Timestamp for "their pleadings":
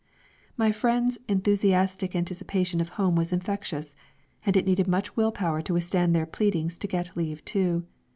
6.15-6.79